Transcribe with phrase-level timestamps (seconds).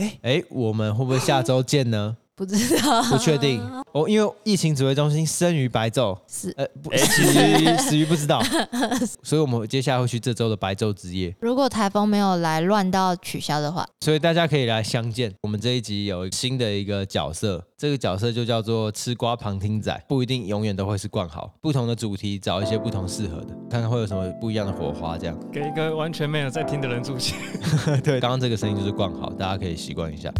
[0.00, 2.16] 哎哎，我们会不会下周见呢？
[2.40, 3.60] 不知道，不确定
[3.92, 8.42] 哦，因为疫情指挥中心生于白昼，是呃，不，死于死于不知道，
[9.22, 11.36] 所以我们接下来会去这周的白昼之夜。
[11.38, 15.30] 如果台风没有来乱到取消的话，所以大家可以来相见。
[15.42, 25.18] 我们这一集有新的一个角色，这个角色就叫做吃瓜旁听仔，不一定永远都会是冠豪，不同的主题找一些不同适合的，看看会有什么不一样的火花。
[25.18, 27.36] 这样给一个完全没有在听的人出现。
[28.02, 30.32] 对，刚刚这个声音就是冠豪，大家可以习惯一下。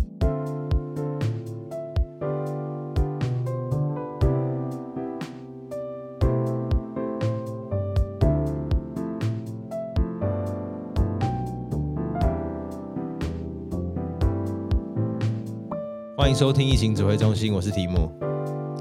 [16.31, 18.09] 迎收听疫情指挥中心，我是提姆。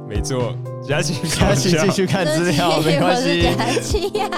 [0.08, 0.56] 没错，
[0.88, 3.42] 佳琪，佳琪继续看资料， 没关系。
[3.42, 4.30] 佳琪呀，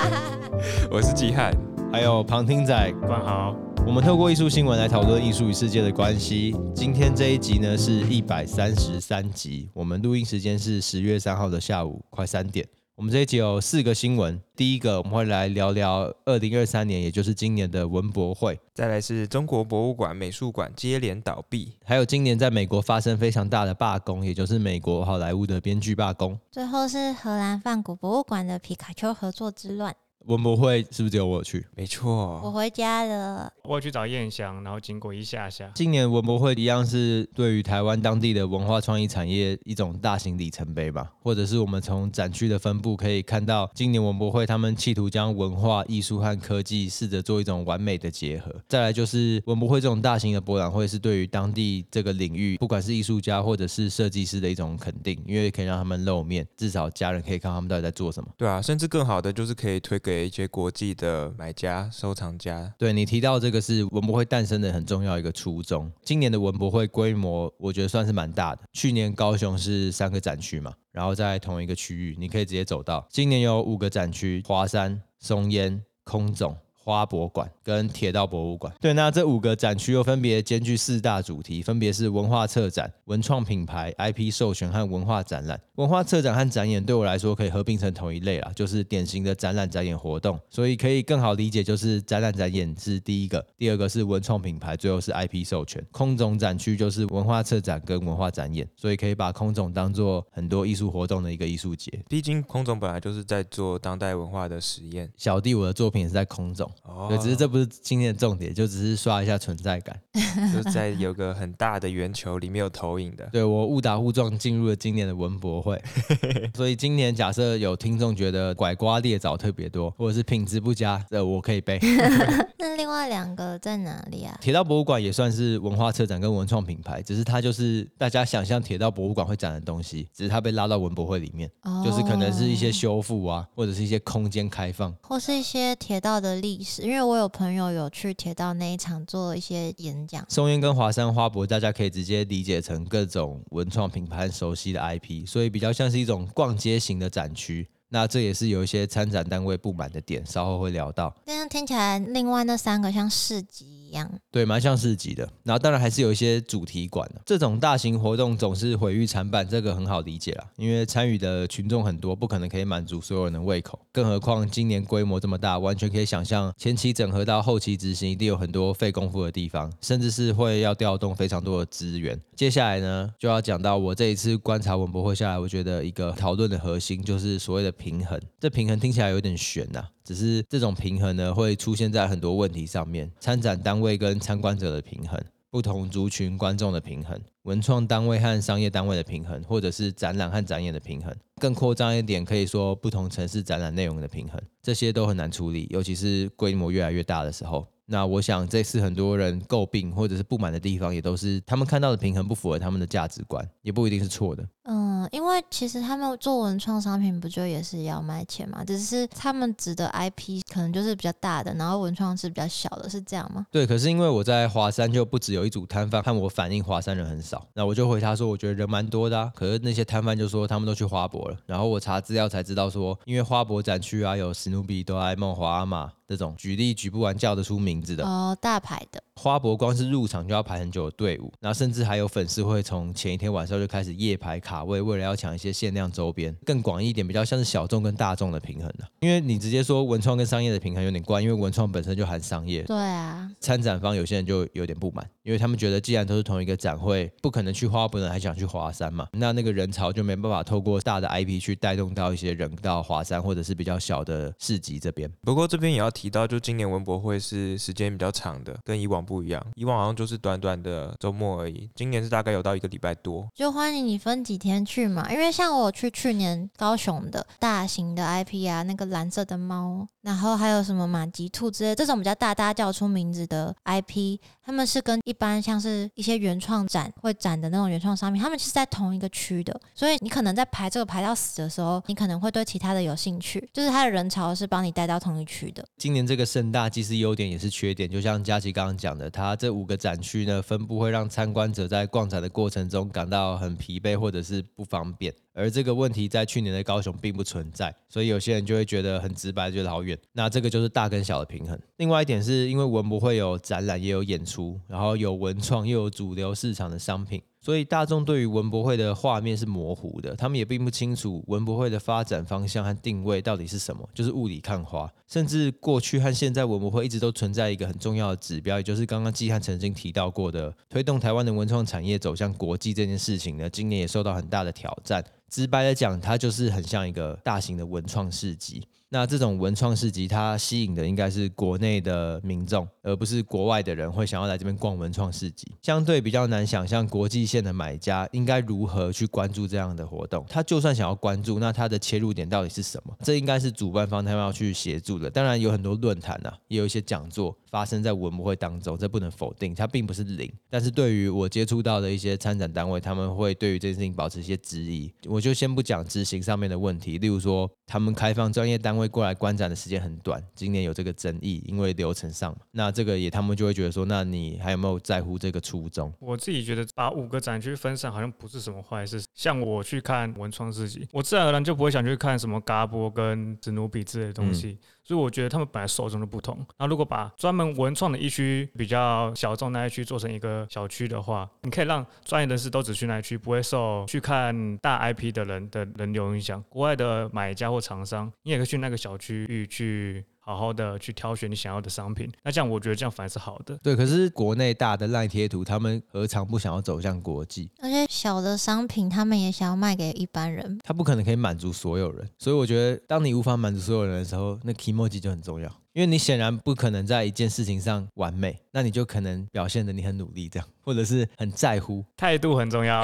[0.89, 1.53] 我是季汉，
[1.91, 3.53] 还有旁听仔关豪。
[3.85, 6.55] 我们透过艺术新闻来讨论艺术与世界的关系。
[6.73, 12.65] 今天这一集呢是一百三十三集，我们录音时间是十月三号的下午快三点。
[13.02, 29.96] 我们这一集有四个新闻，第一个我们会来聊聊二零二三年，也就是今年的文博会，再来是中国博物馆、美术馆接连倒闭，还有今年在美国发生非常大的罢工，也就是美国好莱坞的编剧罢工，最后是荷兰梵谷博物馆的皮卡丘合作之乱。
[30.26, 31.66] 文博会是不是只有我去？
[31.76, 33.52] 没错，我回家了。
[33.64, 35.72] 我去找燕翔，然后经过一下下。
[35.74, 48.54] 今年文博会一样是对于台湾当地的文化创意产业一种大型里程碑吧，或者是我们从展区的分布可以看到，今年文博会他们企图将文化艺术和科技试着做一种完美的结合。
[48.68, 58.30] 再来就是文博会这种大型的博览会是对于当地这个领域，不管是艺术家或者是设计师的一种肯定，因为可以让他们露面，至少家人可以看他们到底在做什么。
[58.38, 60.10] 对啊，甚至更好的就是可以推给。
[60.12, 65.90] 给一些国际的买家、收藏家，对你提到这个是文博会诞生的很重要一个初衷。
[66.03, 68.63] 今年的文博会规模，我觉得算是蛮大的。
[68.73, 73.07] 去年高雄是三个展区嘛，然后在同一个区域，你可以直接走到。
[73.09, 76.57] 今年有五个展区：华山、松烟、空总。
[76.84, 85.59] 花博馆跟铁道博物馆，对，那这五个展区又分别兼具四大主题，分别是文化策展、文创品牌、IP 授权和文化展览。
[85.75, 95.84] 文化策展和展演对我来说可以合并成同一类啦，就是典型的展览展演活动，所以可以更好理解，就是展览展演是第一个，第二个是文创品牌，最后是 IP 授权。
[95.92, 101.92] 空总展区就是文化策展跟文化展演，所以可以把空总当做很多艺术活动的一个艺术节。
[102.08, 105.12] 毕竟空总本来就是在做当代文化的实验。
[105.18, 106.71] 小弟我的作品也是在空总。
[106.84, 110.00] 哦，对，只是这不是今天的重点，就只是刷一下存在感，
[110.54, 113.28] 就在有个很大的圆球里面有投影的。
[113.32, 115.81] 对，我误打误撞进入了今年的文博会，
[116.56, 121.80] 所以今年假设有听众觉得拐瓜裂枣特别多，或者是品质不佳，这我可以背。
[122.58, 124.38] 那另外两个在哪里啊？
[124.40, 137.02] 铁道博物馆也算是文化车展跟文创品牌，只是它就是大家想象铁道博物馆会展的东西，只是它被拉到文博会里面，哦、就是可能是一些修复啊，或者是一些空间开放，或是一些铁道的历因为。
[137.02, 140.24] 我有朋友有去铁道那一场做一些演讲。
[140.30, 147.68] 松烟跟华山花博，大家可以直接理解成各种文创品牌熟悉的 IP，所以比较像是一种逛街型的展区。
[147.94, 151.13] 那这也是有一些参展单位不满的点，稍后会聊到。
[151.25, 154.09] 这样听起来，另外那三个像市集一样。
[154.31, 155.28] 对，蛮像市集的。
[155.44, 157.22] 然后当然还是有一些主题馆的。
[157.25, 163.78] 这种大型活动总是毁誉参半，这个很好理解啦，因为参与的群众很多，不可能可以满足所有人的胃口。
[163.91, 172.18] 更何况今年规模这么大，完全可以想象前期整合到后期执行，一定有很多费功夫的地方，甚至是会要调动非常多的资源。
[172.38, 178.19] 接下来呢，就要讲到我这一次观察文博会下来，我觉得一个讨论的核心就是所谓的平衡。
[178.40, 179.84] 这平衡听起来有点悬呐。
[180.03, 185.19] 只是这种平衡呢，会出现在很多问题上面：参展单位跟参观者的平衡，
[185.50, 191.16] 不同族群观众的平衡，文创单位和商业单位的平衡，或者是展览和展演的平衡。
[191.40, 197.66] 更扩张一点，可以说不同城市展览内容的平衡，这些都很难处理，尤其是规模越来越大的时候。
[197.88, 204.48] 那我想，这次很多人诟病或者是不满的地方，也都是他们看到的平衡不符合他们的价值观，也不一定是错的。
[204.63, 204.81] 嗯，
[205.12, 208.63] 因为其实他们做文创商品，不就也是要卖钱嘛？
[208.63, 213.45] 只是他们指的 IP 可能就是比较大的，然后文创是比较小的，是这样吗？
[213.51, 219.31] 对，可是因为我在华山就不只有一组摊贩，看我反映华山人很少，那我就回他说，我觉得人蛮多的啊。
[219.36, 225.92] 可是那些摊贩就说他们都去花博了，然后我查资料才知道说，因为花博展区啊有史努比、哆啦 A 梦、皇阿玛。
[226.12, 229.02] 这种举例举不完叫得出名字的哦，大牌的。
[229.16, 236.36] 花博光是入场就要排很久的队伍，然后甚至还有粉丝会从前一天晚上就开始夜排卡位，为了要抢一些限量周边。
[236.46, 238.86] 更广义一点，比较像是小众跟大众的平衡的。
[239.00, 242.64] 因为你直接说文创跟商业的平衡有点怪，因为文创本身就含商业。
[242.64, 243.31] 对啊。
[243.40, 255.12] 参展方有些人就有点不满，因为他们觉得既然都是同一个展会，不可能去花博的人还想去华山嘛，那那个人潮就没办法透过大的 IP 去带动到一些人到华山或者是比较小的市集这边。
[255.22, 259.92] 不过这边也要提到，就今年文博会是时间比较长的，跟以往不一样，以往好像。
[260.01, 263.27] 就是短短的周末而已，今年是大概有到一个礼拜多。
[263.36, 285.63] 就欢迎你分几天去嘛，因为像我去去年高雄的大型的 IP 啊，那个蓝色的猫，然后还有什么马吉兔之类这种比较大，大家叫出名字的 IP，他们是跟一般像是一些原创展会展的那种原创商品，他们是在同一个区的，所以你可能在排这个排到死的时候，你可能会对其他的有兴趣，就是他的人潮是帮你带到同一区的。
[285.77, 289.82] 今今年这个盛大既是优点也是缺点，就像佳琪刚刚讲的，它这五个。
[289.82, 299.98] 展区呢，分布会让参观者在逛展的过程中感到很疲惫或者是不方便，而这个问题在去年的高雄并不存在，所以有些人就会觉得很直白，觉得好远。
[300.14, 301.60] 那这个就是大跟小的平衡。
[301.78, 307.20] 另外一点是因为文博会有展览，也有演出，然后有文创，又有主流市场的商品。
[307.44, 314.88] 所以大众对于文博会的画面是模糊的，他们也并不清楚文博会的发展方向和定位到底是什么，就是雾里看花。
[315.08, 325.04] 甚至过去和现在文博会一直都存在一个很重要的指标，也就是刚刚季汉曾经提到过的，推动台湾的文创产业走向国际这件事情呢，今年也受到很大的挑战。
[325.31, 328.68] 直白的讲，它就是很像一个大型的文创市集。
[328.94, 335.50] 那这种文创市集，它吸引的应该是国内的民众，而不是国外的人会想要来这边逛文创市集。
[335.62, 340.25] 相对比较难想象，国际线的买家应该如何去关注这样的活动。
[340.28, 342.94] 他就算想要关注，那他的切入点到底是什么？
[343.01, 345.10] 这应该是主办方他们要去协助的。
[345.10, 350.30] 当然有很多论坛啊，也有一些讲座发生在文博会当中，这不能否定，它并不是零。
[350.50, 354.92] 但是对于我接触到的一些参展单位，他们会对于这件事情保持一些质疑。
[355.07, 358.91] 我就先不讲执行上面的问题，例如说他们开放专业单位。
[358.91, 365.94] 过来观展的时间很短，今年有这个争议，因为流程上嘛，那这个也他们就会觉得说，那你还有没有在乎这个初衷？
[366.00, 369.01] 我自己觉得把五个展区分散好像不是什么坏事。
[369.15, 374.50] 像我去看文创市集，我自然而然就不会想去看什么嘎波跟史努比之类的东西。
[374.50, 386.44] 嗯所以我觉得他们本来受众就不同，那如果把专门文创的一区比较小众那一区做成一个小区的话，你可以让专业人士都只去那一区，不会受去看大 IP 的人的人流影响。
[386.50, 390.04] 国外的买家或厂商，你也可以去那个小区域去。
[390.23, 393.57] 好好的去挑选你想要的商品，那这样我觉得这样反而是好的。
[393.63, 397.50] 对，可是国内大的烂贴图，他们何尝不想要走向国际？
[397.59, 400.59] 而且小的商品，他们也想要卖给一般人。
[400.63, 412.83] 他不可能可以满足所有人，所以我觉得，当你无法满足所有人的时候，那 kimoji 就很重要，因为你显然不可能在一件事情上完美，那你就可能表现的你很努力，这样，或者是很在乎，态度很重要。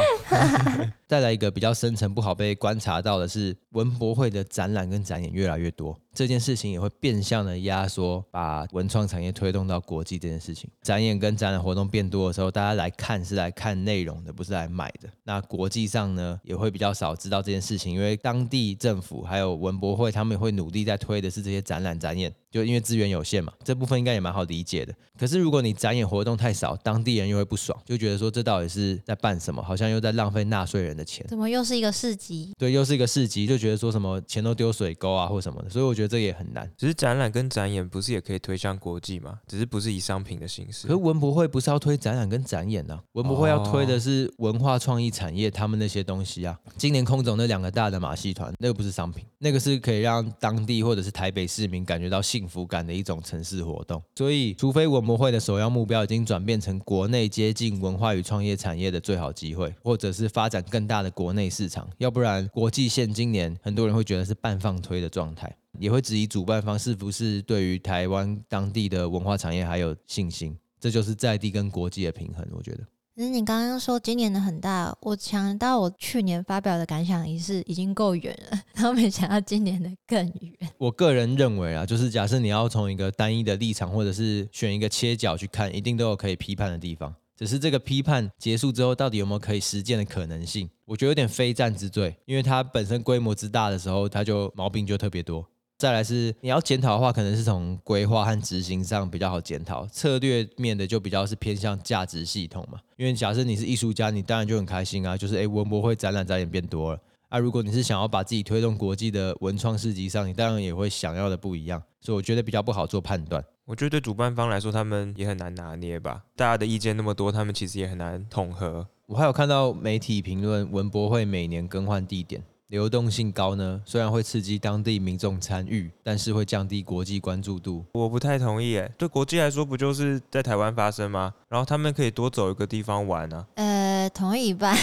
[1.08, 10.70] 再来一个比较深层不好被观察到的是，文博会的展览跟展演越来越多，这件事情也会变相的压缩把文创产业推动到国际这件事情。
[10.82, 15.08] 展演跟展览活动变多的时候，大家来看是来看内容的，不是来买的。
[15.24, 24.94] 那国际上呢，也会比较少知道这件事情，因为当地政府还有文博会，他们也会努力在推的是这些展览展演，就因为资源有限嘛，这部分应该也蛮好理解的。
[25.18, 29.64] 可是如果你展演活动太少，当地人又会不爽，就觉得说这到底是在办什么？
[29.64, 32.52] 好像又在浪费纳税人的钱，怎么又是一个市集？
[32.58, 36.70] 对，又是一个市集，就觉得说什么钱都丢水沟啊，或什么的，所以我觉得这也很难。
[36.76, 39.40] 只是展览跟展演不是也可以推向国际吗？
[39.48, 40.88] 只是不是以商品的形式。
[40.88, 43.04] 可是文博会不是要推展览跟展演呢、啊？
[43.14, 46.58] 文博会要推的是文化创意产业，他们那些东西啊。
[46.76, 54.02] 今年空总那两个大的马戏团，那个不是商品，那个是可以让当地或者是台北市民感觉到幸福感的一种城市活动。
[54.16, 70.58] 所以，除非文博会的首要目标已经转变成国内接近文化与创业产业的最好机会，或者是发展更大的国内市场，要不然国际线今年很多人会觉得是半放推的状态，也会质疑主办方是不是对于台湾当地的文化产业还有信心。
[70.80, 72.84] 这就是在地跟国际的平衡，我觉得。
[73.16, 80.70] 可是你刚刚说今年的很大，我想到我去年发表的感想仪式已经够远了，然后没想到今年的更远。
[80.78, 87.12] 我个人认为啊，就是假设你要从一个单一的立场，或者是选一个切角去看，一定都有可以批判的地方。
[87.38, 90.68] 只是这个批判结束之后，到底有没有可以实践的可能性？
[90.86, 95.48] 我觉得有点非战之罪，因为它本身规模之大的时候，它就毛病就特别多。
[95.78, 102.80] 再来是你要检讨的话，可能是从规划和执行上比较好检讨，策略面的就比较是偏向价值系统嘛。
[102.96, 107.00] 因为假设你是艺术家，你当然就很开心啊，就是诶文博会展览展演变多了。
[107.30, 113.44] 啊，如果你是想要把自己推动国际的文创市集上，你当然也会想要的不一样，所以我觉得比较不好做判断。
[113.68, 116.24] 我觉得对主办方来说，他们也很难拿捏吧。
[116.38, 118.88] 大家的意见那么多，他们其实也很难统合。
[119.08, 122.42] 我还有看到媒体评论，文博会每年更换地点。
[122.68, 127.86] 流动性高呢，虽然会刺激当地民众参与，但是会降低国际关注度。
[127.94, 131.34] 我不太同意，哎，对国际来说，不就是在台湾发生吗？
[131.48, 133.48] 然后他们可以多走一个地方玩呢、啊？
[133.56, 134.78] 呃，同意一半，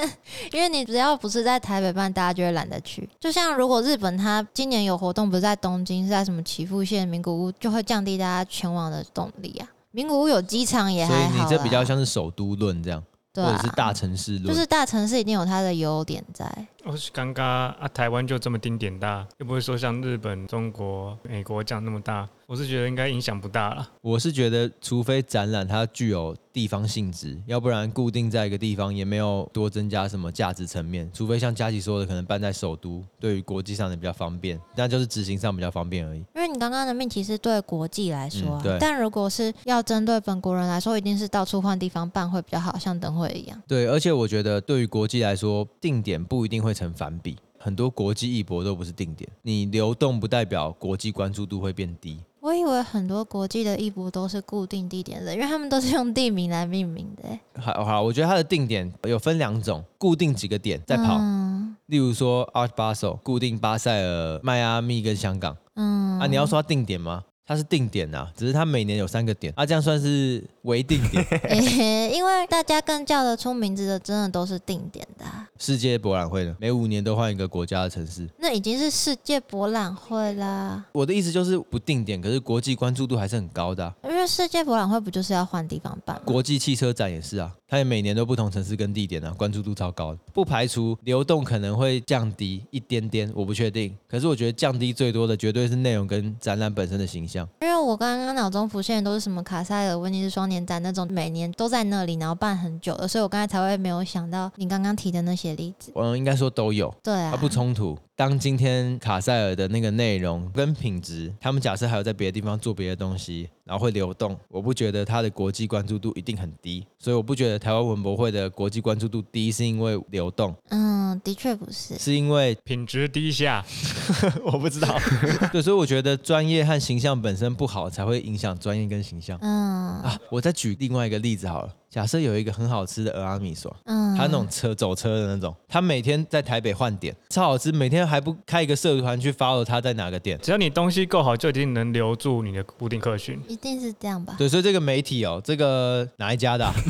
[0.52, 3.08] 因为你只要不是在台北办，大家就会懒得去。
[3.18, 9.66] 就像如果日本它今年有活动，不是在东京，是在什么岐阜县名古屋，就会降低大家前往的动力啊。
[9.92, 13.02] 名古屋有机场也还好，所以你这比较像是首都论这样。
[13.34, 16.66] 或者是大城市，就是大城市一定有它的优点在。
[16.84, 22.28] 我是刚刚啊，台湾就这么丁点大，又不会说像日本、中国、美国这样那么大。
[22.46, 23.88] 我是觉得应该影响不大了。
[24.00, 31.08] 我是觉得，除非展览它具有地方性质，要不然固定在一个地方也没有多增加什么价值层面。
[31.14, 36.24] 除非像佳琪说的，可能办在首都，对于国际上的比较方便，那就是执行上比较方便而已。
[36.52, 38.78] 你刚刚的命题是对国际来说啊，嗯，对。
[38.80, 43.62] 但如果是要针对本国人来说，一定是到处换地方办会比较好，像灯会一样。
[43.66, 47.36] 对，而且我觉得对于国际来说，定点不一定会成反比。
[47.62, 52.18] 很多国际艺博都不是定点，你流动不代表国际关注度会变低。
[52.42, 57.60] 我以为很多国际的艺博都是固定地点的，因为他们都是用地名来命名的。
[57.60, 65.54] 好好，我觉得它的定点有分两种，固定几个点在跑，嗯、例如说 Art Basel 固定巴塞尔、迈阿密跟香港。
[65.74, 67.24] 嗯，啊，你要说它定点吗？
[67.46, 71.24] 它是定点啊，只是它每年有三个点，啊，这样算是微定点。
[71.50, 75.48] 欸，因为大家更叫得出名字的，真的都是定点的啊。
[75.58, 80.84] 世界博览会呢，每五年都换一个国家的城市，那已经是世界博览会啦。
[80.92, 83.92] 我的意思就是不定点，可是国际关注度还是很高的啊。
[84.04, 86.20] 因为世界博览会不就是要换地方办？
[86.24, 87.52] 国际汽车展也是啊。
[87.66, 93.96] 它也每年都不同城市跟地点啊，关注度超高的，不排除流动可能会降低一点点，我不确定。
[94.08, 97.39] 可是我觉得降低最多的绝对是内容跟展览本身的形象。
[97.60, 105.92] 因为我刚刚脑中浮现的都是什么卡塞尔、威尼斯双年展那种，每年都在那里，然后办很久的，所以我刚才才会没有想到你刚刚提的那些例子。
[105.94, 107.98] 我应该说都有，对啊，它不冲突。
[108.14, 120.52] 当今天卡塞尔的那个内容跟品质，他们假设还有在别的地方做别的东西，然后会流动，我不觉得它的国际关注度一定很低，所以我不觉得台湾文博会的国际关注度低是因为流动。
[120.70, 123.64] 嗯，的确不是，是因为品质低下。
[124.42, 124.98] 我不知道。
[125.52, 129.38] 对，所以我觉得专业和形象本身不好，才会影响专业跟形象。
[129.40, 131.72] 嗯啊，我再举另外一个例子好了。
[131.90, 144.36] 假设有一个很好吃的俄阿米索，嗯，他那种车走车的那种，他每天在台北换点，超好吃，每天还不开一个社团去 follow 他在哪个店，只要你东西够好，就一定能留住你的固定客群，一定是这样吧？
[144.38, 146.72] 对，所以这个媒体哦，这个哪一家的啊？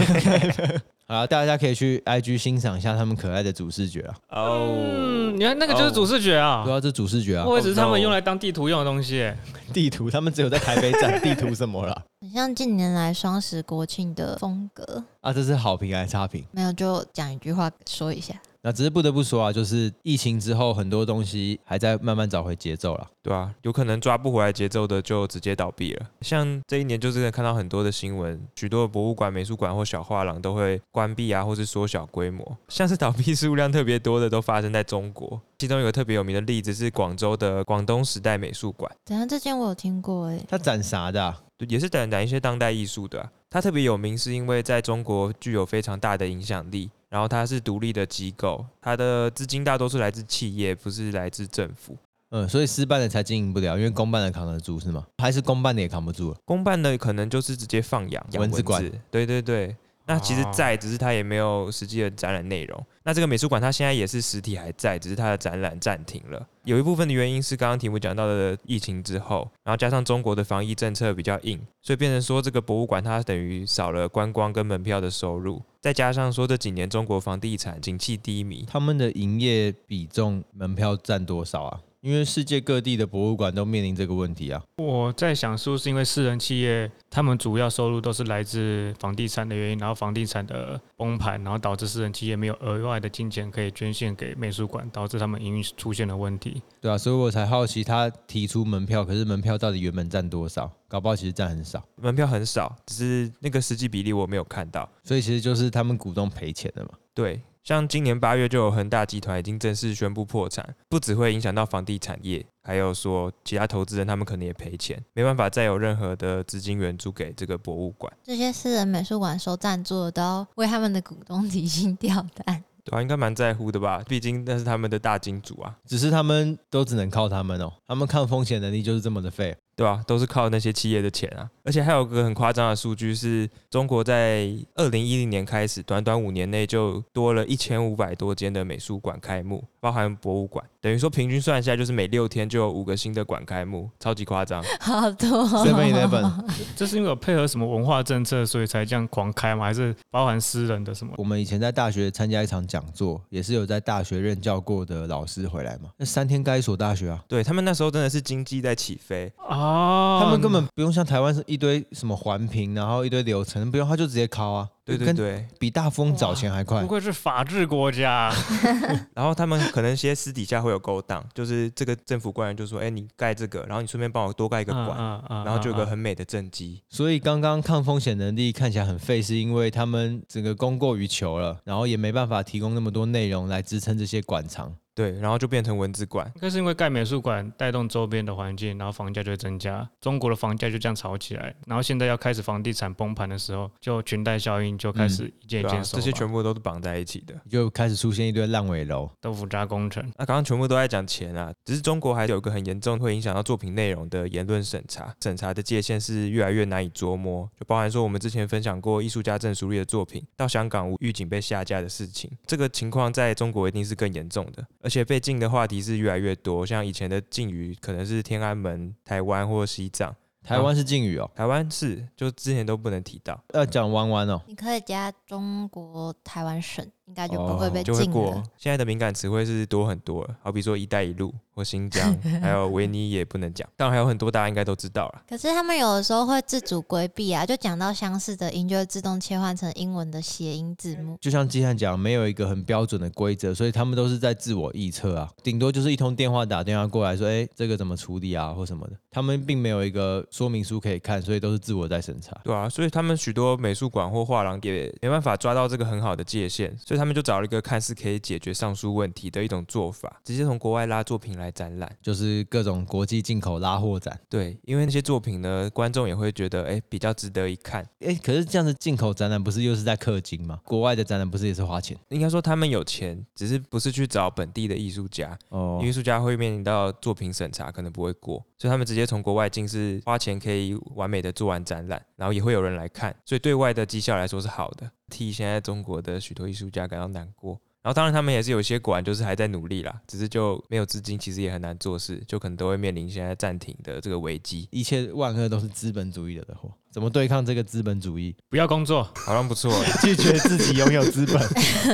[1.10, 4.14] 好，大家可以去 IG 欣赏一下他们可爱的主视觉啊。
[4.28, 6.62] 哦，嗯，你看那个就是主视觉啊。
[6.64, 7.44] 对啊，这主视觉啊。
[7.44, 9.28] 或者是他们用来当地图用的东西。
[9.72, 12.02] 地图，他们只有在台北展地图什么了？
[12.22, 15.02] 很像近年来双十国庆的风格。
[15.20, 16.44] 啊，这是好评还是差评？
[16.52, 18.36] 没有，就讲一句话说一下。
[18.62, 26.06] 那只是不得不说啊，就是疫情之后，很多东西还在慢慢找回节奏了，对啊，有可能抓不回来节奏的，就直接倒闭了。
[26.20, 32.56] 像这一年，就是看到很多的新闻，许多的博物馆、美术馆或小画廊都会关闭啊，或是缩小规模。
[32.68, 35.40] 像是倒闭数量特别多的，都发生在中国。
[35.58, 38.90] 其中有个特别有名的例子是广州的广东时代美术馆。
[39.06, 41.40] 等下，这间我有听过哎，它展啥的啊？
[41.68, 43.30] 也是展展一些当代艺术的啊。
[43.48, 46.90] 它特别有名，是因为在中国具有非常大的影响力。
[47.10, 51.96] 然后它是独立的机构，它的资金大多数来自企业，不是来自政府。
[52.30, 55.04] 嗯，所以私办的才经营不了，因为公办的扛得住是吗？
[55.18, 56.36] 还是公办的也扛不住了？
[56.44, 58.80] 公办的可能就是直接放养蚊子馆。
[59.10, 59.76] 对对对。
[60.12, 62.84] 那其实在，只是它也没有实际的展览内容。
[63.04, 66.44] 那这个美术馆它现在也是实体还在，只是它的展览暂停了。
[66.64, 75.62] 有一部分的原因是刚刚题目讲到的疫情之后，然后加上中国的防疫政策比较硬，所以变成说这个博物馆它等于少了观光跟门票的收入。
[75.80, 81.80] 再加上说这几年中国房地产景气低迷，他们的营业比重门票占多少啊？
[82.02, 84.62] 因为世界各地的博物馆都面临这个问题啊。
[84.78, 96.62] 我在想，是不是因为私人企业他们主要收入都是来自房地产的原因，然后房地产的崩盘，然后导致私人企业没有额外的金钱可以捐献给美术馆，导致他们营运出现了问题。
[96.80, 100.71] 对啊，所以我才好奇他提出门票，可是门票到底原本占多少？
[100.88, 106.90] 搞不好其实占很少，门票很少，只是那个实际比例我没有看到，所以其实就是他们股东赔钱了嘛。
[107.12, 107.40] 对。
[107.70, 118.12] 像今年八月就有恒大集团已经正式宣布破产，不只会影响到房地产业，还有说其他投资人他们可能也赔钱，没办法再有任何的资金援助给这个博物馆。
[118.24, 122.64] 这些私人美术馆收赞助的都要为他们的股东提心吊胆。
[122.82, 124.02] 对啊，应该蛮在乎的吧？
[124.08, 125.76] 毕竟那是他们的大金主啊。
[125.86, 129.56] 只是他们都只能靠他们哦，他们抗风险能力就是这么的废。
[129.76, 130.04] 对吧、啊？
[130.06, 131.48] 都是靠那些企业的钱啊！
[131.70, 140.64] 而且还有个很夸张的数据是，中国在二零一零年开始，短短五年内就多了一千五百多间的美术馆开幕，包含博物馆。
[140.80, 144.60] 等于说平均算一下来，就是每六天就有五个新的馆开幕，超级夸张。
[144.80, 145.46] 好多。
[145.46, 149.66] Seven Eleven， 这是因为有配合什么文化政策，所以才这样狂开吗？
[149.66, 151.12] 还是包含私人的什么？
[151.18, 155.90] 我们以前在大学参加一场讲座，也是有在大学任教过的老师回来嘛。
[155.98, 157.22] 那三天盖一所大学啊？
[157.28, 164.68] 对，他们那时候真的是经济在起飞啊，他们根本不用像台湾是一堆什么环评，然后一堆流程，不用他就直接考啊。
[164.97, 166.80] 对对对，比大风早钱还快。
[166.80, 168.32] 不愧是法治国家。
[169.14, 184.75] 然后他们可能些私底下会有勾当，就是这个政府官员就说：“哎，你盖这个，然后你顺便帮我多盖一个馆，嗯嗯、然后就有个很美的政绩。”所以刚刚抗风险能力看起来很废，是因为他们整个供过于求了，然后也没办法提供那么多内容来支撑这些馆藏。
[184.92, 186.30] 对，然后就变成文字馆。
[186.35, 191.54] 应该是因为盖美术馆带动周边的环境，然后房价就会增加，中国的房价就这样炒起来。
[191.66, 195.96] 然后现在要开始房地产崩盘的时候，就裙带效应就开始一件一件收、嗯啊。
[195.96, 200.04] 这些全部都是绑在一起的，就开始出现一堆烂尾楼、豆腐渣工程。
[200.18, 215.66] 那刚刚全部都在讲钱啊，只是中国还有一个很严重会影响到作品内容的言论审查，审查的界限是越来越难以捉摸，就包含说我们之前分享过艺术家郑淑丽的作品到香港无预警被下架的事情，这个情况在中国一定是更严重的，而且被禁的话。
[215.70, 220.12] 题是越来越多，像以前的禁语可能是天安门、台湾或西藏。
[220.50, 223.40] 台湾是禁语哦，台湾是就之前都不能提到。
[223.54, 227.98] 要讲弯弯哦，你可以加中国台湾省，应该就不会被禁了。
[228.00, 228.40] 就会过。
[228.56, 231.34] 现在的敏感词汇是多很多了，好比说“一带一路”。
[231.52, 235.22] 或新疆还有维尼也不能讲，当然还有很多大家应该都知道了。
[235.28, 241.18] 可是他们有的时候会自主规避啊，就讲到相似的音就会自动切换成英文的谐音字幕。
[241.20, 245.28] 就像季汉讲，没有一个很标准的规则，所以他们都是在自我臆测啊。
[245.42, 248.94] 顶多就是一通电话打电话过来说，哎，这个怎么处理啊，或什么的。
[249.10, 252.40] 他们并没有一个说明书可以看，所以都是自我在审查。
[252.44, 262.47] 对啊，所以他们许多美术馆或画廊也没办法抓到这个很好的界限，所以他们就找了一个看似可以解决上述问题的一种做法，直接从国外拉作品来展览，就是。
[262.50, 267.87] 各种国际进口拉货展，对，因为那些作品呢，观众也会觉得，哎，比较值得一看。
[268.00, 270.59] 哎，可是这样子进口展览不是又是在氪金吗？
[270.64, 271.97] 国外的展览不是也是花钱？
[272.09, 287.60] 应该说他们有钱，只是不是去找本地的艺术家哦，艺术家会面临到作品审查，可能不会过，所以他们直接从国外进，是花钱可以完美的做完展览，然后也会有人来看，所以对外的绩效来说是好的，替现在中国的许多艺术家感到难过。
[287.82, 294.68] 然后当然他们也是有些馆就是还在努力啦，只是就没有资金，其实也很难做事，就可能都会面临现在暂停的这个危机。
[294.70, 296.70] 一切万恶都是资本主义惹的祸。
[296.92, 298.34] 怎么对抗这个资本主义？
[298.48, 299.72] 不要工作，好像不错。
[300.02, 301.36] 拒绝自己拥有资本，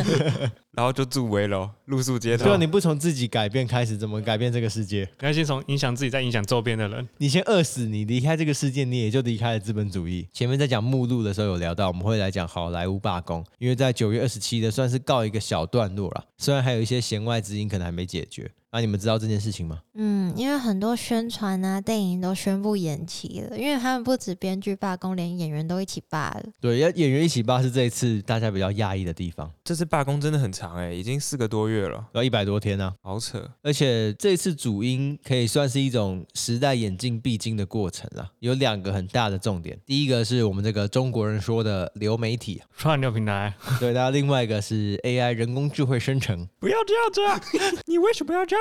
[0.73, 2.45] 然后就住危楼、露宿街头。
[2.45, 5.03] 如果，你不从自己改变开始，怎么改变这个世界？
[5.03, 7.07] 应该先从影响自己，再影响周边的人。
[7.19, 10.27] 你先饿死，你离开这个世界，你也就离开了资本主义。
[10.33, 18.51] 前面在讲目录的时候有聊到，我们会来讲好莱坞罢工，因为在九月二十七的算是告一个小段落了，虽然还有一些弦外之音可能还没解决。
[18.73, 19.81] 那、啊、你们知道这件事情吗？
[19.95, 26.43] 嗯，因为很多宣传啊、电影都宣布延期了，因为他们不止编剧罢工，连演员都一起罢了。
[26.61, 29.51] 对，要演员一起罢是这一次大家比较讶异的地方。
[29.65, 33.49] 这次罢工真的很长哎，已经四个多月了，要一百多天呢、啊，好扯。
[33.63, 39.79] 而且这次主因可以算是一种时代演进必经的过程了，有两个很大的重点。
[39.87, 46.47] 第一个是我们这个中国人说的流媒体串流平台，对，然后另外一个是 AI 人工智慧生成。
[46.59, 46.77] 不要
[47.15, 48.56] 这样子， 你为什么要这样？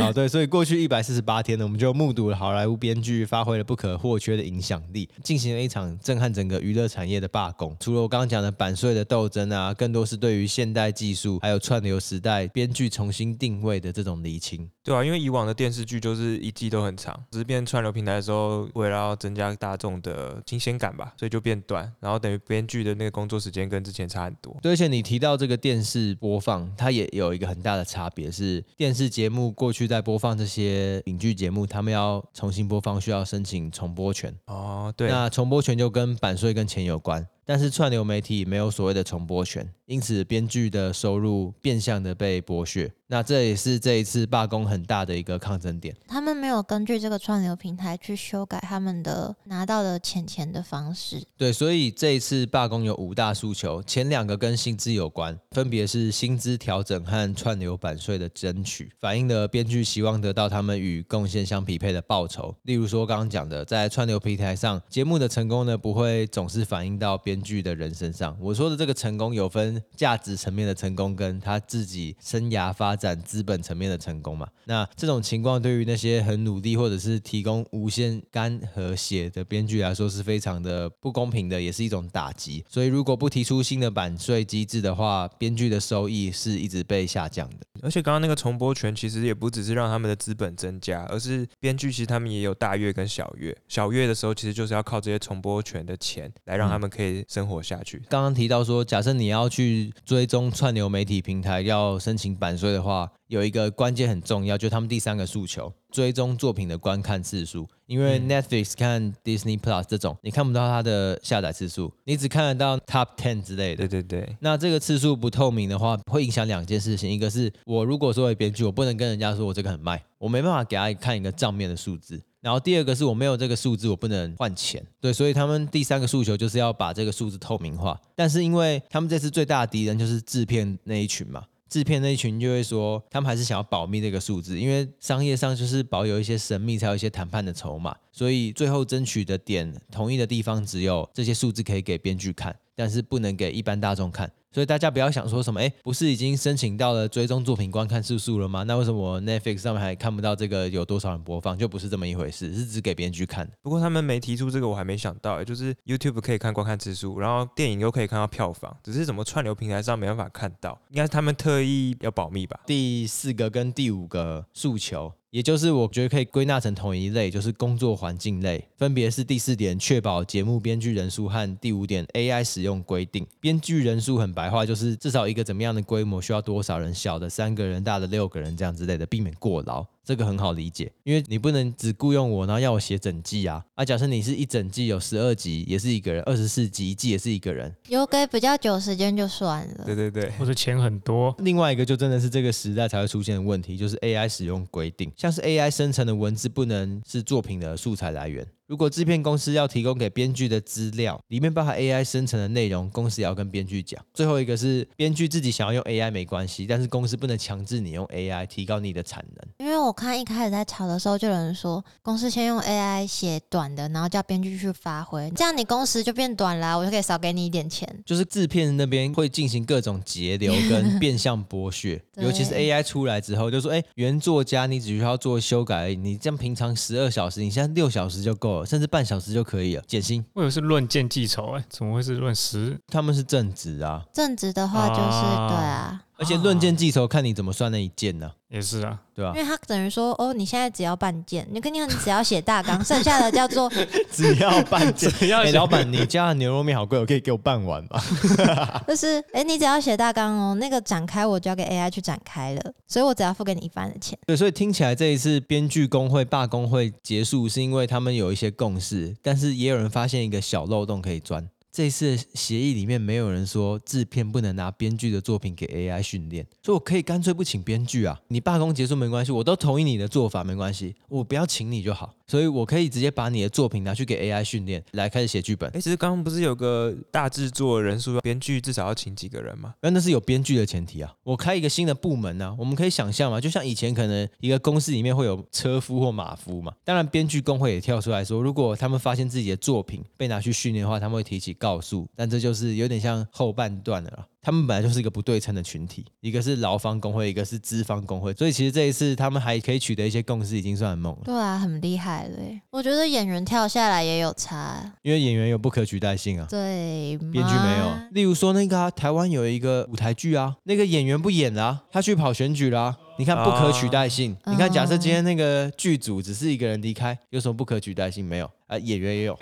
[0.00, 7.76] 好， 对，所以过去一百四十八天呢，我们就目睹了好莱坞编剧发挥了不可或缺的影响力，进行了一场震撼整个娱乐产业的罢工。
[7.80, 14.68] 除了我刚刚讲的版税的斗争啊，更多是对于现代技术还有串流时代编剧重新定位的这种厘清。
[14.82, 24.56] 对啊，因为以往的电视剧就是一季都很长，只是变串流平台的时候，为了要增加大众的新鲜感吧，所以就变短，然后等于编剧的那个工作时间跟之前差很多。
[24.62, 34.36] 对，而且你提到这个电视播放，它也有一个很大的差别，是电视节目过去在播放这些影剧节目，他们要重新播放需要申请重播权。
[34.46, 37.24] 哦，对，那重播权就跟版税跟钱有关。
[37.50, 42.88] 但是串流媒体没有所谓的重播权，因此编剧的收入变相的被剥削。
[43.08, 45.92] 那这也是这一次罢工很大的一个抗争点。
[46.06, 51.20] 他们没有根据这个串流平台去修改他们的拿到的钱钱的方式。
[51.36, 62.54] 对，所以这一次罢工有五大诉求，前两个跟薪资有关，分别是薪资调整和串流版税的争取，反映了编剧希望得到他们与贡献相匹配的报酬。
[62.62, 68.36] 例如说刚刚讲的，在串流平台上节目的成功呢，不会总是反映到编编剧的人身上。
[68.38, 74.46] 我说的这个成功有分价值层面的成功，跟他自己生涯发展资本层面的成功嘛。
[74.66, 82.62] 那这种情况对于那些很努力或者是提供无限肝和血的编剧来说是非常的不公平的，也是一种打击。
[82.68, 87.66] 所以如果不提出新的版税机制的话，编剧的收益是一直被下降的。
[87.82, 93.56] 而且刚刚那个重播权其实也不只是让他们的资本增加，而是编剧其实他们也有大月跟小月。
[93.68, 97.98] 小月的时候其实就是要靠这些重播权的钱来让他们可以生活下去。
[97.98, 107.68] 嗯、刚刚提到说，假设你要去追踪串流媒体平台要申请版税的话，有一个关键很重要，就是他们第三个诉求：追踪作品的观看次数。
[107.86, 113.88] 因为 Netflix 看 Disney Plus 这种，你看不到它的下载次数，你只看得到 Top Ten 之类的。
[113.88, 114.36] 对对对。
[114.38, 117.10] 那这个次数不透明的话，会影响两件事情。
[117.10, 122.22] 一个是我如果作为编剧，我不能跟人家说我这个很卖，我没办法给他看一个账面的数字。
[122.40, 124.84] 然后第二个是我没有这个数字，我不能换钱。
[125.00, 128.00] 对，所以他们第三个诉求就是要把这个数字透明化。
[128.14, 131.44] 但是因为他们这次最大的敌人就是制片那一群嘛。
[131.68, 137.94] 制片那一群就会说，他们还是想要保密这个数字，因为商业上就是保有一些神秘，才有一些谈判的筹码。
[138.10, 144.28] 所以最后争取的点，同意的地方只有这些数字可以给编剧看，但是不能给一般大众看。
[144.52, 148.64] 所以大家不要想说什么，哎，不是已经申请到了追踪作品观看次数了吗？
[148.64, 151.56] 那为什么 Netflix 上面还看不到这个有多少人播放？
[151.56, 153.48] 就不是这么一回事，是只给编剧看。
[153.62, 162.58] 不过他们没提出这个，我还没想到，就是 YouTube 可以看观看次数，然后电影又可以看到票房，只是怎么串流平台上没办法看到，应该是他们特意要保密吧？
[162.66, 165.12] 第四个跟第五个诉求。
[165.30, 173.24] 也就是我觉得可以归纳成同一类，就是工作环境类，分别是第四点确保节目编剧人数和第五点 AI 使用规定。
[173.38, 179.86] 编剧人数很白话，就是至少一个怎么样的规模需要多少人，小的三个人，大的六个人这样之类的，避免过劳。
[180.04, 183.64] 这个很好理解，因为你不能只雇佣我，然后要我写整季啊。
[183.74, 187.74] 啊，假设你是一整季有十二集，也是一个人；二十四集一季也是一个人。
[187.88, 189.84] 有给比较久时间就算了。
[189.84, 191.34] 对对对，或者钱很多。
[191.38, 198.46] 另外一个就真的是这个时代才会出现的问题，就是 AI 使用规定，像是 AI 生成的文字不能是作品的素材来源。
[198.70, 204.00] 如果制片公司要提供给编剧的资料里面包含 AI 生成的内容，公司也要跟编剧讲。
[204.14, 209.48] 最后一个是编剧自己想要用 AI 没关系，但是公司不能强制你用 AI 提高你的产能。
[209.58, 217.84] 因为我看一开始在吵的时候，就有人说公司先用 AI 写短的，然后叫编剧去发挥，这样你工时就变短了，我就可以少给你一点钱。
[218.06, 228.59] 就是制片那边会进行各种节流跟变相剥削， 尤其是 AI 出来之后，就说哎，原作家你只需要做修改而已，你这样平常十二小时，你现在六小时就够了。
[228.64, 230.24] 甚至半小时就可以了，减薪。
[230.34, 232.78] 我以为是论件计酬，哎，怎么会是论时？
[232.88, 236.02] 他们是正职啊，正职的话就是、啊、对啊。
[236.20, 238.30] 而且论件计酬，看你怎么算那一件呢？
[238.50, 239.32] 也是啊，对吧？
[239.34, 243.72] 因为他等于说，哦，你现在只要半件，你跟你讲，你只要写大纲，剩下的叫做
[244.12, 245.10] 只要半件。
[245.32, 247.98] 哎，老板，你家的牛肉面好贵，我可以给我半碗吗？
[248.86, 254.18] 就是，哎，你只要写大纲哦，那个展开我就要给 AI 去展开了，所以我只要付给你一半的钱。
[254.26, 261.48] 对，所以听起来这一次编剧工会罢工会结束，是因为他们有一些共识，但是也有人发现一个小漏洞可以钻。
[261.72, 272.14] 这一次协议里面没有人说制片不能拿编剧的作品给 AI 训练，所以我可以干脆不请编剧啊，你罢工结束没关系，我都同意你的做法没关系，我不要请你就好。
[272.26, 275.68] 所以我可以直接把你的作品拿去给 AI 训练，来开始写剧本。
[275.70, 279.74] 哎，其实刚刚不是有个大制作人数，编剧至少要请几个人吗？
[279.80, 281.12] 那那是有编剧的前提啊。
[281.24, 286.72] 我开一个新的部门呢、啊，我们可以想象嘛，就像以前可能一个公司里面会有车夫或马夫嘛。
[286.84, 292.08] 当然，编剧工会也跳出来说，如果他们发现自己的作品被拿去训练的话，他们会提起告诉。
[292.16, 294.26] 但这就是有点像后半段的了。
[294.42, 301.20] 他们本来就是一个不对称的群体，一个是劳方工会，一个是资方工会，所以其实这一次他们还可以取得一些共识，已经算很猛了。
[301.26, 302.38] 对啊，很厉害了。
[302.70, 306.46] 我觉得演员跳下来也有差，因为演员有不可取代性啊。
[306.48, 307.98] 对，编剧没有。
[308.12, 312.96] 例如说那个啊，台湾有一个舞台剧啊，那个演员不演了啊，他去跑选举了啊。
[313.18, 318.24] 你看不可取代性，啊、你看假设今天那个剧组只是一个人离开，有什么不可取代性？
[318.24, 319.36] 没有啊，演员也有，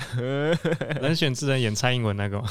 [1.03, 2.49] 人选之人演蔡英文那个吗？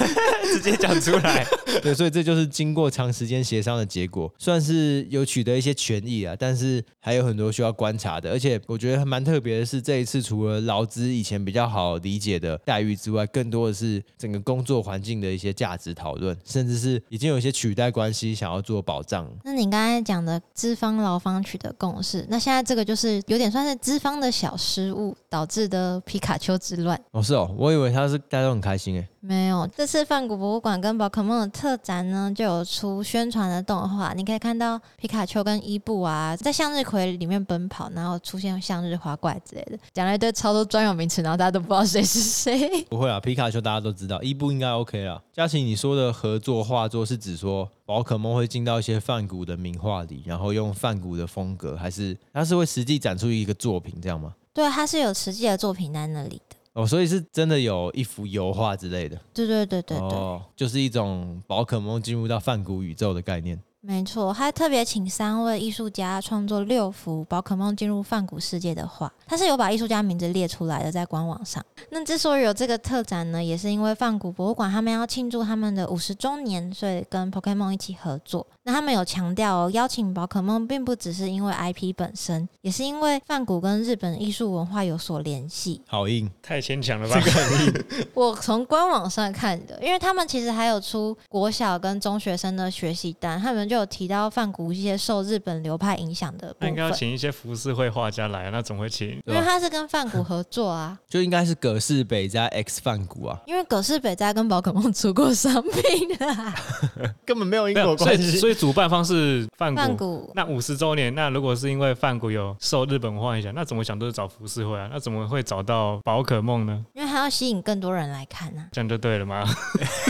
[0.52, 1.46] 直接讲出来。
[1.82, 8.30] 对，所以这就是经过长时间协商的结果，算是有取得一些权益啊，但是还有很多需要观察的。
[8.30, 19.26] 而且我觉得还蛮特别的是，这一次除了劳资以前比较好理解的待遇之外，更多的是整个工作环境的一些价值讨论，甚至是已经有一些取代关系想要做保障。
[19.44, 20.40] 那你刚才讲的。
[20.54, 27.00] 资方劳方取得共识，那现在这个就是有点算是资方的小失误导致的皮卡丘之乱。
[27.12, 29.08] 哦，是哦，我以为他是大家都很开心诶。
[29.20, 42.82] 没有，这次梵谷博物馆跟宝可梦的特展呢，就有出宣传的动画，你可以看到皮卡丘跟伊布啊，在向日葵里面奔跑，然后出现向日花怪之类的，讲了一堆超多专有名词，然后大家都不知道谁是谁。
[42.90, 45.22] 不会啊，皮卡丘大家都知道，伊布应该 OK 啦。
[45.32, 54.34] 佳琪，你说的合作画作是指说宝可梦会进到一些梵谷的名画里，然后用梵谷的风格，还是它是会实际展出一个作品这样吗？
[54.58, 56.56] 对，它是有实际的作品在那里的。
[56.72, 59.16] 哦，所以是真的有一幅油画之类的。
[59.32, 63.56] 对对对对对，哦，就是一种宝可梦进入到泛古宇宙的概念。
[63.80, 71.64] 没错，还特别请三位艺术家创作六幅宝可梦进入泛古世界的画，他是有把艺术家名字列出来的，在官网上。
[71.90, 78.44] 那之所以有这个特展呢，也是因为泛古博物馆他们要庆祝他们的五十周年，所以跟 Pokemon 一起合作。
[78.68, 85.80] 那他们有强调哦，邀请宝可梦并不只是因为 IP 本身，也是因为梵谷跟日本艺术文化有所联系。
[85.86, 87.18] 好硬，太牵强了吧？
[87.18, 87.84] 这个很硬。
[88.12, 96.68] 我从官网上看的，因为他们其实还有出国小跟中学生的学习单，他们就有提到梵谷一些受日本流派影响的部分。
[96.68, 99.08] 那应该要请一些浮世绘画家来，那总会请？
[99.24, 103.40] 因为他是跟梵谷合作啊，就应该是葛饰北斋 X 梵谷啊。
[103.46, 106.54] 因为葛饰北斋跟宝可梦出过商品啊，
[107.24, 108.36] 根本没有因果关系。
[108.36, 109.46] 所以，所以主办方是。
[109.56, 114.88] 范谷，谷那五十周年，那如果是因为范谷有受日本文化影响，那怎么想都是找浮世绘啊？
[114.92, 116.84] 那怎么会找到宝可梦呢？
[116.94, 118.68] 因为还要吸引更多人来看呢、啊。
[118.70, 119.44] 这样就对了吗？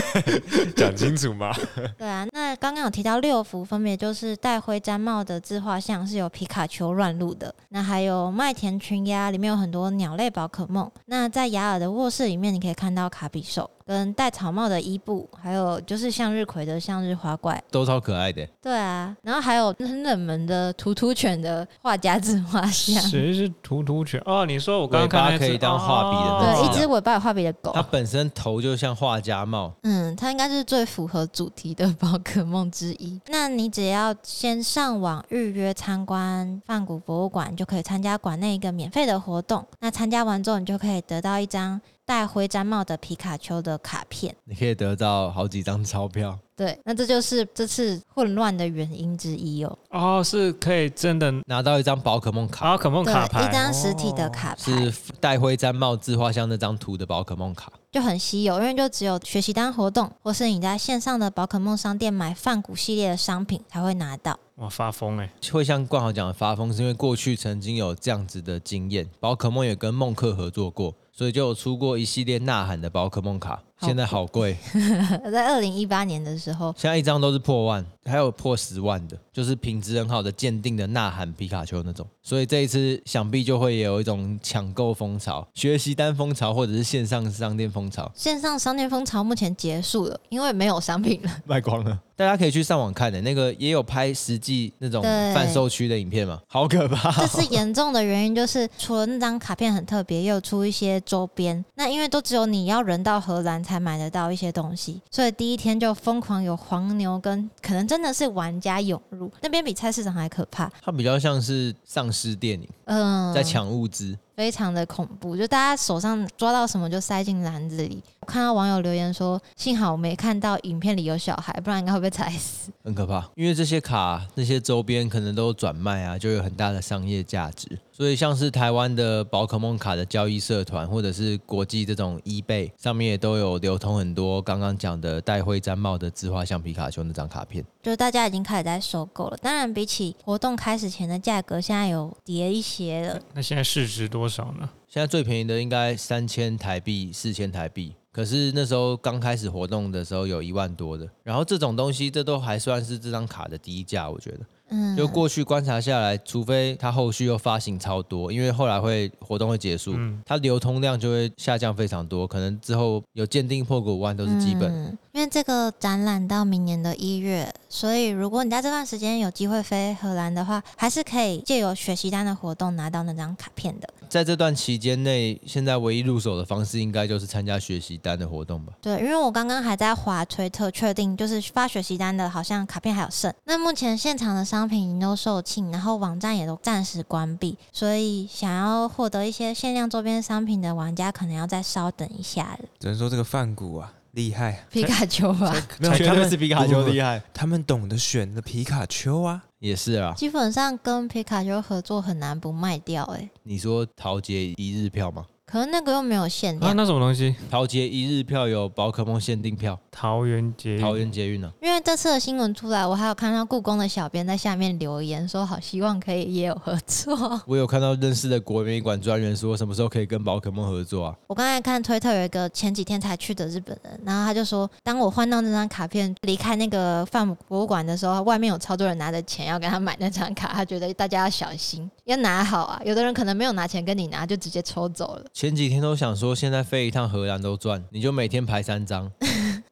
[0.77, 1.51] 讲清楚吗？
[1.97, 7.53] 对啊，那刚刚有提到六幅，分别就是戴灰毡帽的自画像，是由皮卡丘乱入的。
[7.69, 10.89] 那还有麦田群鸭，里面有很多鸟类宝可梦。
[11.05, 13.69] 那在雅尔的卧室里面，你可以看到卡比兽。
[13.89, 18.47] 跟戴草帽的伊布，还有就是向日葵的向日花怪，都超可爱的。
[18.61, 23.01] 对啊，然后还有很冷门的图图犬的画家自画像。
[23.01, 24.21] 谁是图图犬？
[24.27, 27.71] 哦，你说我刚刚看可以当画笔的、哦，对，一只尾巴有画笔的狗。
[27.73, 29.73] 它本身头就像画家帽。
[29.83, 33.19] 嗯，它应该是最符合主题的宝可梦之一。
[33.27, 39.65] 那你只要先上网预约参观泛谷博物馆，就可以参加馆内一个免费的活动。
[39.79, 41.79] 那参加完之后，你就可以得到一张。
[42.09, 46.35] 戴灰毡帽的皮卡丘的卡片，你可以得到好几张钞票。
[46.57, 49.77] 对，那这就是这次混乱的原因之一哦。
[49.91, 64.39] 哦，是可以真的拿到一张宝可梦卡，宝可梦卡牌，一张实体的卡牌，是戴灰毡帽自画像那张图的宝可梦卡，就很稀有，因为就只有学习单活动，或是你在线上的宝可梦商店买泛古系列的商品才会拿到。
[64.55, 65.31] 哇，发疯哎！
[65.53, 70.93] 会像冠豪讲的发疯，是因为过去曾经有这样子的经验，宝可梦也跟梦客合作过。
[71.19, 74.57] 所以就有出过一系列呐喊的宝可梦卡，现在好贵。
[75.31, 82.05] 在二零一八年的时候，现在一张都是破万，还有破十万的，就是品质很好的鉴定的呐喊皮卡丘那种。
[82.21, 88.11] 所以这一次想必就会有一种抢购风潮、学习单风潮，或者是线上商店风潮。
[88.13, 91.99] 线上商店风潮目前结束了，因为没有商品了， 卖光了。
[92.15, 97.09] 大家可以去上网看的，那个也有拍实际那种贩售区的影片嘛，好可怕。
[97.13, 101.63] 这次严重的原因就是，除了那张卡片很特别，也有出一些周边。
[101.75, 110.67] 那因为都只有你要人到荷兰才买得到一些东西，所以第一天就疯狂有黄牛跟可能真的是玩家涌入那边，比菜市场还可怕。
[110.81, 114.17] 它比较像是丧尸电影，嗯，在抢物资。
[114.39, 118.01] 非常的恐怖，就大家手上抓到什么就塞进篮子里。
[118.21, 127.77] 我看到网友留言说：“幸好我没看到影片里有小孩，不然应该会被踩死。”很可怕，因为这些卡、那些周边可能都转卖啊，就有很大的商业价值。
[127.91, 139.35] 所以像是台湾的宝可梦卡的交易社团，或者是国际这种 eBay 上面也都有流通很多刚刚讲的戴灰毡帽的自画像皮卡丘那张卡片，就是大家已经开始在收购了。
[139.41, 143.19] 当然，比起活动开始前的价格，现在有跌一些了。
[143.33, 144.69] 那现在市值多少呢？
[144.87, 147.93] 现在最便宜的应该三千台币、四千台币。
[148.11, 151.07] 可是那时候刚开始活动的时候有一万多的。
[151.23, 154.39] 然后这种东西，这都还算是这张卡的低价，我觉得。
[154.71, 164.71] 嗯，就过去观察下来，除非它后续又发行超多，因为后来会活动会结束，嗯，它流通量就会下降非常多，可能之后有鉴定破个五万都是基本。
[164.71, 173.89] 嗯，因为这个展览到明年的一月，所以如果你在这段时间有机会飞荷兰的话，还是可以借由学习单的活动拿到那张卡片的。
[174.07, 178.71] 在这段期间内，现在唯一入手的方式应该就是参加学习单的活动吧？
[178.81, 183.33] 对，因为我刚刚还在划推特，确定就是发学习单的，好像卡片还有剩。
[183.43, 192.69] 那目前现场的商品已经都售罄，然后网站也都暂时关闭，所以想要获得一些限量周边商品的玩家，可能要再稍等一下了。
[192.79, 195.55] 只能说这个饭谷啊，厉害，皮卡丘吧？
[195.79, 199.41] 没有，他们是皮卡丘厉害，他们懂得选的皮卡丘啊。
[199.59, 203.29] 也是啊，基本上跟皮卡丘合作很难不卖掉哎、欸。
[203.43, 205.25] 你说桃捷一日票吗？
[205.49, 206.71] 可是那个又没有限量。
[206.71, 207.35] 啊，那什么东西？
[207.49, 211.51] 桃捷一日票有宝可梦限定票，桃园捷桃园捷运呢？
[211.59, 217.17] 因为这次的新闻出来，我还有看到故宫的小编在下面留言说，好希望可以也有合作。
[217.47, 221.15] 我有看到认识的国美馆专员说，什么时候可以跟宝可梦合作啊？
[221.25, 232.79] 我刚才看推特有一个前几天才去的日本人，然后他就说，当我换到那张卡片离开那个范博物馆的时候，外面有超多人拿着钱要跟他买那张卡，他觉得大家要小心，要拿好啊。
[232.85, 235.25] 有的人可能没有拿钱跟你拿，就直接抽走了。
[235.39, 239.09] 前几天都想说，现在飞一趟荷兰都赚，你就每天排三张。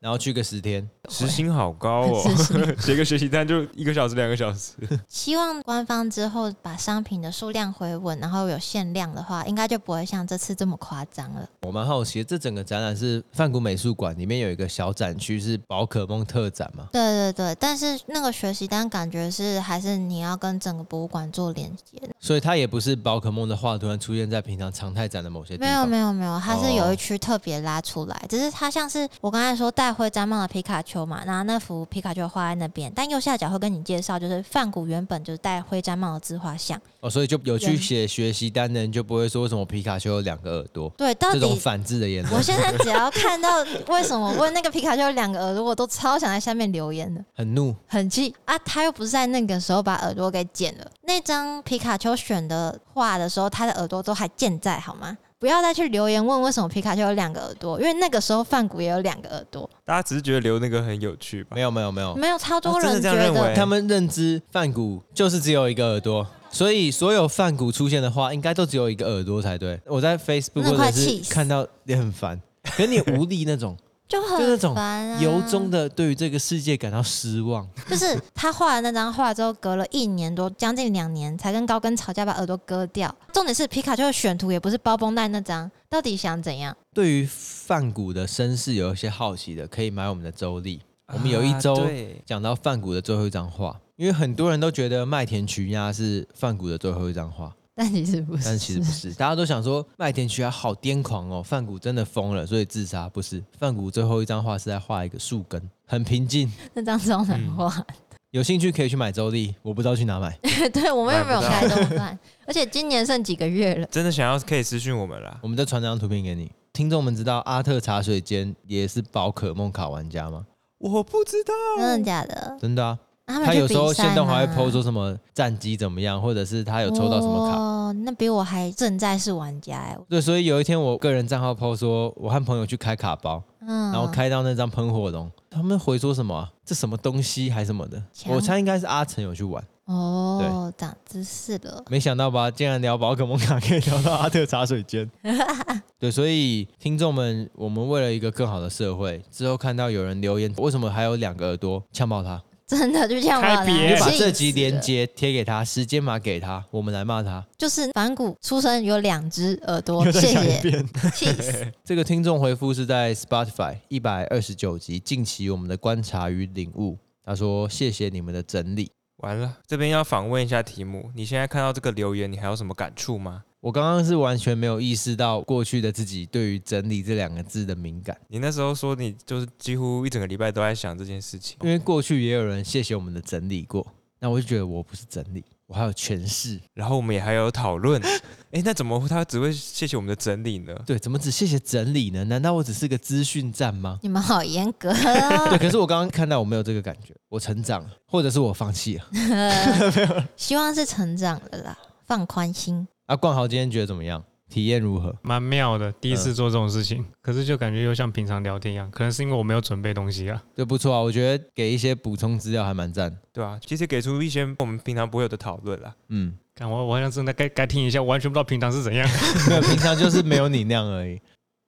[0.07, 2.23] 然后去个十天，时薪好高哦，
[2.79, 4.71] 写 个学习单就一个小时两个小时。
[5.09, 11.45] 希望官方之后把商品的数量回稳，然后有限量的话，应该就不会像这次这么夸张了。
[11.63, 16.87] 我蛮好奇，这整个展览是泛谷美术馆里面有一个小展区是宝可梦特展吗？
[16.93, 25.67] 对对对，但是那个学习单感觉是还是你要跟整个博物馆做连接的，所以它也不是宝可梦的画突然出现在平常常态展的某些地方。
[25.67, 29.96] 没有没有没有，它是有一区特别拉出来，哦、只是它像是我刚才说带。
[29.97, 42.35] 戴徽章帽的皮卡丘嘛，然后那幅皮卡丘画在那边，但右下角会跟你介绍，就是梵谷原本就是戴徽章帽的自画像哦，所以就有去写学习单的人就不会说为什么皮卡丘有两个耳朵，对，到底这种反制的言论。
[42.35, 48.55] 我现在只要看到为什么问那个皮卡丘有两个耳朵，我都超想在下面留言的，很怒很气啊！
[48.59, 55.17] 他又不是在那个时候把耳朵给剪了，那张皮卡丘选的画的时候，他的耳朵都还健在，好吗？
[55.39, 59.69] 不要再去留言问为什么皮卡丘有两个耳朵，因为那个时候范谷也有两个耳朵。
[59.85, 61.51] 大家只是觉得留那个很有趣吧？
[61.53, 69.79] 没有没有没有没有，超多人觉得、哦、他们认知范谷就是只有一个耳朵，所以所有梵谷出现的话应该都只有一个耳朵才对。
[69.85, 73.77] 我在 Facebook 或者是看到也很烦，可你无力那种。
[74.07, 74.37] 就很
[74.73, 77.67] 烦啊，就那种由衷的对于这个世界感到失望。
[77.89, 83.13] 就是他画了那张画之后，隔了一年多，将近两年，才跟高更吵架，把耳朵割掉。
[83.33, 86.75] 重点是皮卡丘的选图也不是包绷带那张，到底想怎样？
[86.93, 90.81] 对于梵谷的身世有一些好奇的，可以买我们的周历。
[91.13, 91.87] 我们有一周
[92.25, 97.53] 讲到梵谷的最后一张画，因为很多人都觉得麦田曲鸭是梵谷的最后一张画。
[97.77, 103.07] 但其实不是，但其实不是，大家都想说麦田曲鸭好癫狂哦，范谷真的疯了，所以自杀。
[103.07, 106.51] 不是，范谷最后一张画是在画一个树根，很平静。
[106.73, 107.95] 那张超难画，嗯，
[108.31, 110.35] 有兴趣可以去买周历，我不知道去哪买。
[110.73, 113.85] 对，我们又没有开动漫，而且今年剩几个月了。
[113.91, 116.51] 真的想要可以私讯我们啦，我们再传这张图片给你。
[116.73, 120.47] 听众们知道阿特茶水间也是宝可梦卡玩家吗？
[120.79, 122.57] 我不知道，真的假的？
[122.59, 122.97] 真的啊。
[123.27, 127.57] 他有时候限动还会 po 出什么战绩怎么样，或者是他有抽到什么卡。
[127.57, 129.97] 哦，那比我还正在是玩家哎。
[130.09, 136.49] 对，所以有一天我个人账号 po 说，我和朋友去开卡包，嗯，然后开到那张喷火龙，他们回说什么、啊？
[136.65, 138.01] 这什么东西还什么的？
[138.27, 139.63] 我猜应该是阿成有去玩。
[139.85, 141.81] 哦，长知识了。
[141.89, 142.51] 没想到吧？
[142.51, 145.09] 竟然聊宝可梦卡可以聊到阿特茶水间。
[145.97, 151.81] 对，所以听众们，我们为了一个更好的社会，之后看到有人留言，为什么还有两个耳朵？
[151.93, 152.41] 呛爆他！
[152.67, 153.63] 真的就这样吗？
[153.63, 157.45] 你把这集连接贴给他，时间码给他，我们来骂他。
[157.57, 161.73] 就是反骨出生有两只耳朵，谢谢。
[161.85, 166.97] 这个听众回复是在 Spotify 一百二十九集，近期我们的观察与领悟。
[167.23, 168.91] 他说：“谢谢你们的整理。”
[169.23, 171.09] 完了，这边要访问一下题目。
[171.15, 173.43] 你现在看到这个留言，你还有什么感触吗？
[173.67, 178.17] 我刚刚是完全没有意识到过去的自己对于“整理”这两个字的敏感。
[178.29, 183.85] 你那时候说你就是几乎一整个礼拜都在想这件事情，因为过去也有人谢谢我们的整理过，
[184.19, 188.01] 那我就觉得我不是整理，我还有诠释，然后我们也还有讨论。
[188.51, 190.73] 哎，那怎么他只会谢谢我们的整理呢？
[190.85, 192.23] 对，怎么只谢谢整理呢？
[192.23, 193.99] 难道我只是个资讯站吗？
[194.01, 195.49] 你们好严格哦。
[195.51, 200.25] 对，可是我刚刚看到我没有这个感觉，我成长了，或者是我放弃了。
[200.37, 202.87] 希望是成长了啦，放宽心。
[203.07, 204.23] 啊，冠豪今天觉得怎么样？
[204.49, 205.13] 体验如何？
[205.23, 208.89] 蛮妙的，第一次做这种事情，嗯、可是就感觉又像平常聊天一样。
[208.91, 210.41] 可能是因为我没有准备东西啊。
[210.55, 213.13] 对，不错啊，我觉得给一些补充资料还蛮赞。
[213.33, 215.93] 对啊，其实给出一些我们平常不会有的讨论啦。
[216.09, 219.07] 嗯， 看我，我好像真的该该听一下，我完全不知道平常是怎样。
[219.49, 221.19] 没有，平常就是没有你那样而已。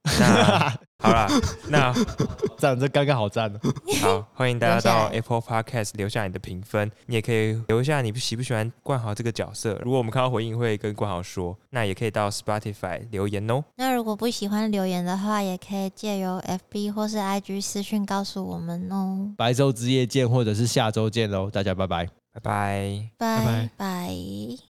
[0.20, 1.30] 那好了，
[1.70, 1.94] 那
[2.60, 3.60] 这样这刚刚好赞哦。
[4.02, 9.80] 好，欢迎大家到 Apple Podcast 留下你的评分，你也可以留下你喜不喜欢冠豪这个角色。
[9.84, 11.58] 如果我们看到回应，会跟冠豪说。
[11.70, 13.64] 那也可以到 Spotify 留言哦。
[13.78, 19.32] 那如果不喜欢留言的话，也可以借由 FB 或是 IG 私讯告诉我们哦。
[19.38, 24.69] 白昼之夜见，或者是下周见喽，大家拜拜，拜拜，拜拜。